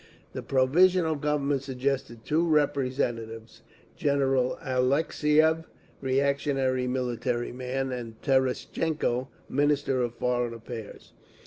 [0.33, 5.65] The Provisional Government suggested two representatives—General Alexeyev,
[6.01, 11.13] reactionary military man, and Terestchenko, Minister of Foreign Affairs.